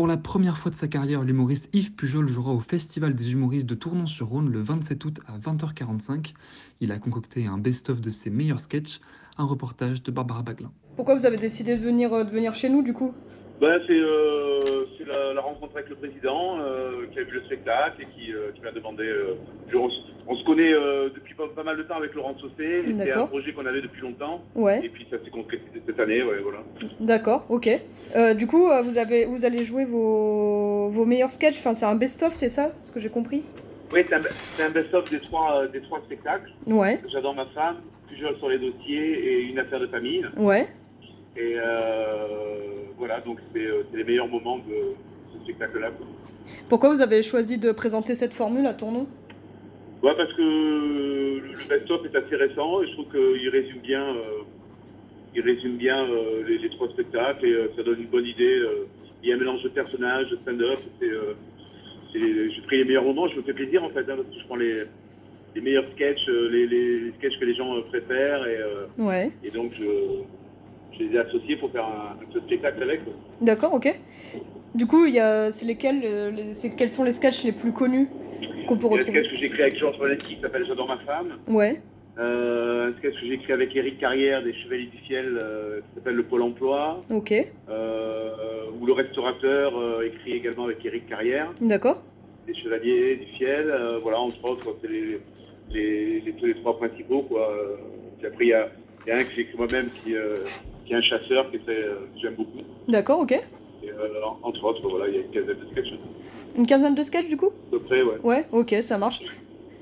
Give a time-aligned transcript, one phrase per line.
[0.00, 3.68] Pour la première fois de sa carrière, l'humoriste Yves Pujol jouera au Festival des humoristes
[3.68, 6.32] de Tournon-sur-Rhône le 27 août à 20h45.
[6.80, 9.00] Il a concocté un best-of de ses meilleurs sketchs,
[9.36, 10.72] un reportage de Barbara Baglin.
[10.96, 13.12] Pourquoi vous avez décidé de venir, euh, de venir chez nous du coup?
[13.60, 14.79] Ben, c'est euh,
[15.60, 18.70] rencontre avec le président euh, qui a vu le spectacle et qui, euh, qui m'a
[18.70, 19.04] demandé.
[19.04, 19.34] euh,
[19.70, 20.72] je- on, se connaît
[21.14, 22.82] depuis pas, pas mal de temps avec Laurent Saucé.
[22.86, 24.42] C'était un projet qu'on avait depuis longtemps.
[24.54, 26.22] Ouais, Et puis ça s'est concrétisé cette année.
[26.22, 26.58] Ouais, voilà.
[27.00, 27.68] d'accord, ok.
[28.36, 32.32] Du coup, vous, avez, vous allez jouer vos, vos meilleurs sketchs, enfin c'est un best-of,
[32.36, 33.42] c'est ça Ce que j'ai compris?
[33.92, 36.50] Oui, c'est un, best-of des trois, des trois spectacles.
[36.66, 40.24] Ouais, J'adore ma femme, plusieurs sur les dossiers et une affaire de famille.
[40.36, 40.68] ouais,
[41.36, 42.66] Et euh,
[42.98, 44.94] voilà, donc c'est les meilleurs moments de
[45.52, 45.90] spectacle-là.
[46.68, 49.06] Pourquoi vous avez choisi de présenter cette formule à Tournon
[50.02, 54.42] Ouais, parce que le best-of est assez récent et je trouve qu'il résume bien, euh,
[55.34, 58.62] il résume bien euh, les, les trois spectacles et euh, ça donne une bonne idée.
[59.22, 60.78] il y a un mélange de personnages, de stand-up.
[62.12, 64.46] J'ai pris les meilleurs moments, je me fais plaisir en fait, hein, parce que je
[64.46, 64.84] prends les,
[65.54, 68.58] les meilleurs sketchs, les, les, sketchs que les gens préfèrent et,
[68.98, 69.84] Ouais, et donc je,
[70.98, 73.00] je les ai associés pour faire un, un petit spectacle avec.
[73.40, 73.94] d'accord, ok.
[74.74, 77.52] Du coup, il y a, c'est lesquels, euh, les- c'est, quels sont les sketchs les
[77.52, 78.08] plus connus
[78.68, 80.64] qu'on peut y a un retrouver sketch que j'ai écrit avec Georges Valentin qui s'appelle
[80.66, 81.32] J'adore ma femme.
[81.48, 81.80] Ouais,
[82.18, 85.94] Euh, un sketch que j'ai écrit avec Eric Carrière des Chevaliers du Ciel euh, qui
[85.96, 87.00] s'appelle Le Pôle emploi.
[87.10, 87.32] ok,
[87.68, 88.30] Euh,
[88.80, 92.02] ou Le Restaurateur euh, écrit également avec Eric Carrière d'accord,
[92.46, 93.70] des Chevaliers du Ciel.
[93.70, 95.18] euh, voilà, entre autres, c'est les,
[95.72, 97.22] les, les, les trois principaux.
[97.22, 97.50] Quoi.
[97.50, 97.76] Euh,
[98.18, 98.68] Puis après, il y a,
[99.06, 100.36] y a un que j'ai écrit moi-même qui, euh,
[100.90, 102.58] qui est un chasseur qui est très, euh, que j'aime beaucoup.
[102.88, 103.30] d'accord, ok.
[103.32, 104.08] Et, euh,
[104.42, 105.94] entre autres, voilà, il y a une quinzaine de sketchs.
[106.56, 107.46] Une quinzaine de sketchs du coup?
[107.68, 108.16] À peu près, ouais.
[108.24, 109.22] Ouais, ok, ça marche.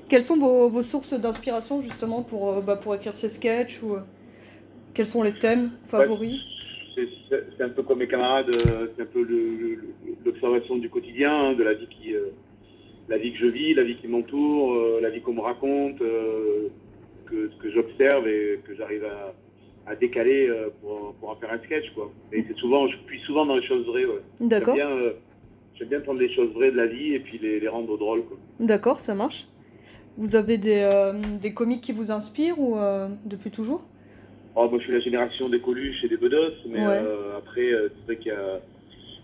[0.07, 3.95] Quelles sont vos, vos sources d'inspiration justement pour, euh, bah, pour écrire ces sketchs ou
[4.93, 6.39] quels sont les thèmes favoris?
[6.93, 8.51] C'est- c'est c'est un peu comme mes camarades,
[8.95, 12.27] c'est un peu le- le- le- l'observation du quotidien, hein, de la vie qui, euh,
[13.07, 16.01] la vie que je vis, la vie qui m'entoure, euh, la vie qu'on me raconte,
[16.01, 16.67] euh,
[17.25, 19.33] que, que j'observe et que j'arrive à,
[19.85, 22.11] à décaler euh, pour, pour en faire un sketch, quoi.
[22.31, 24.21] Et c'est souvent, je puis souvent dans les choses vraies, ouais.
[24.39, 25.13] J'aime D'accord, bien, euh,
[25.77, 28.23] j'aime bien prendre les choses vraies de la vie et puis les, les rendre drôles,
[28.25, 28.37] quoi.
[28.59, 29.47] d'accord, ça marche.
[30.17, 33.81] Vous avez des, euh, des comiques qui vous inspirent ou euh, depuis toujours?
[34.55, 36.99] Oh, moi, je suis la génération des Coluche et des Bedos, mais Ouais.
[37.01, 38.59] euh, après, c'est vrai qu'il y a,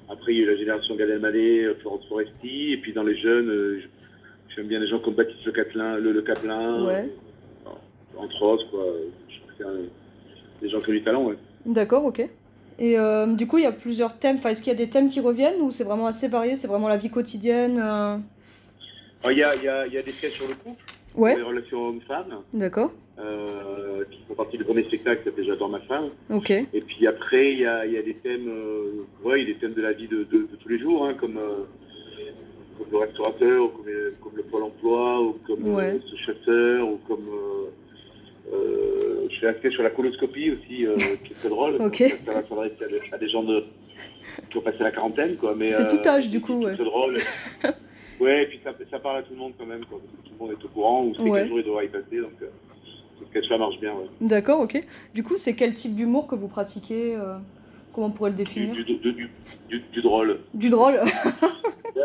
[0.07, 3.17] après, il y a eu la génération Gad Elmaleh, Florence Foresti, et puis dans les
[3.17, 3.47] jeunes,
[3.81, 7.09] je- j'aime bien les gens comme Baptiste Le Caplin, le, le Caplin, Ouais.
[8.17, 8.85] entre autres, quoi.
[9.27, 9.63] Je
[10.61, 11.35] des gens qui ont du talent, ouais.
[11.65, 12.19] D'accord, ok.
[12.77, 14.35] Et euh, du coup, il y a plusieurs thèmes.
[14.37, 16.55] Enfin, est-ce qu'il y a des thèmes qui reviennent ou c'est vraiment assez varié?
[16.57, 18.17] C'est vraiment la vie quotidienne euh,
[19.23, 20.83] Alors, Il y, a, y, a, y a des sketchs sur le couple,
[21.15, 25.69] Ouais, les relations hommes-femmes, d'accord, euh, qui font partie du premier spectacle qui s'appelle J'adore
[25.69, 26.09] ma femme.
[26.29, 26.51] ok.
[26.51, 28.49] Et puis après, il y a, y a des thèmes,
[29.23, 31.13] ouais, y a des thèmes de la vie de, de, de tous les jours, hein,
[31.13, 31.39] comme,
[32.77, 33.85] comme le restaurateur, ou comme,
[34.21, 35.97] comme le pôle emploi, ou comme Ouais.
[36.11, 37.29] ce chasseur, ou comme
[38.51, 41.75] euh, euh, je fais un sketch sur la coloscopie aussi, euh, qui est très drôle.
[41.81, 42.03] Ok.
[42.25, 42.75] Ça, va s'adresser
[43.11, 43.63] à, des- gens de,
[44.49, 45.53] qui ont passé la quarantaine, quoi.
[45.55, 46.75] Mais C'est euh, tout âge, du coup, qui est ouais.
[46.77, 47.17] drôle.
[48.19, 50.27] ouais, et puis ça, ça parle à tout le monde quand même, quoi, parce que
[50.27, 51.39] tout le monde est au courant, ou c'est Ouais.
[51.41, 52.47] quel jour il doit y passer, donc euh,
[53.19, 54.07] ce sketch-là marche bien, ouais.
[54.21, 54.83] D'accord, ok.
[55.13, 57.35] Du coup, c'est quel type d'humour que vous pratiquez euh,
[57.93, 59.29] Comment on pourrait le définir du, du, du,
[59.69, 60.39] du- du drôle.
[60.53, 60.95] Du drôle
[61.95, 62.01] Ouais.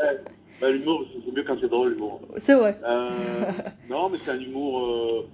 [0.60, 2.20] Bah, l'humour, c'est c'est mieux quand c'est drôle, l'humour.
[2.36, 2.78] C'est vrai.
[2.84, 3.10] Euh,
[3.88, 4.78] non, mais c'est un humour.
[4.86, 5.26] euh,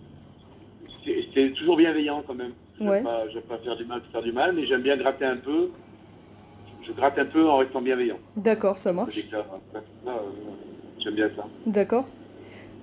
[1.35, 2.53] c'est toujours bienveillant quand même.
[2.79, 3.03] J'aime Ouais.
[3.03, 3.25] pas,
[3.65, 5.71] faire du mal pour faire du mal, mais j'aime bien gratter un peu.
[6.87, 8.19] Je gratte un peu en restant bienveillant.
[8.37, 9.19] D'accord, ça marche.
[9.35, 10.11] Euh,
[10.99, 11.45] J'aime bien ça.
[11.67, 12.05] D'accord.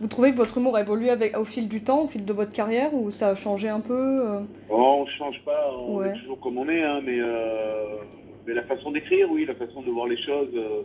[0.01, 2.33] Vous trouvez que votre humour a évolué avec, au fil du temps, au fil de
[2.33, 6.09] votre carrière, ou ça a changé un peu euh Oh, on change pas, on Ouais.
[6.09, 7.97] est toujours comme on est, hein, mais, euh,
[8.45, 10.81] mais la façon d'écrire, oui, la façon de voir les choses, euh,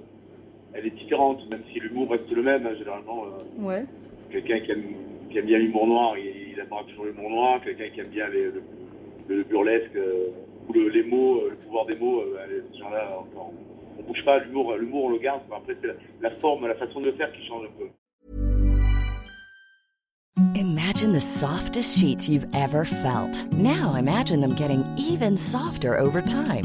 [0.75, 3.25] elle est différente, même si l'humour reste le même, hein, généralement.
[3.59, 3.85] Ouais.
[4.31, 4.85] Quelqu'un qui aime,
[5.31, 7.61] qui aime bien l'humour noir, il, il aimera toujours l'humour noir.
[7.63, 8.63] Quelqu'un qui aime bien les- le,
[9.29, 10.29] le burlesque euh,
[10.69, 14.03] ou le- les mots, euh, le pouvoir des mots, euh, allez, ce genre-là, on, on
[14.03, 14.39] bouge pas.
[14.41, 15.41] L'humour, l'humour, on le garde.
[15.55, 17.89] Après, c'est la, la forme, la façon de faire qui change un peu.
[20.55, 23.47] Imagine the softest sheets you've ever felt.
[23.53, 26.65] Now imagine them getting even softer over time.